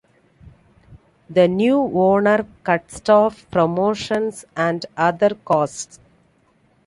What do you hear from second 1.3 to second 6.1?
new owner cut staff, promotions and other costs.